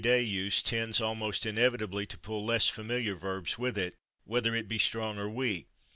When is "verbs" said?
3.13-3.59